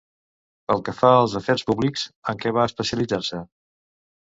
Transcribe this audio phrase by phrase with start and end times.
[0.71, 3.45] Pel que fa als afers públics, en què va especialitzar-se?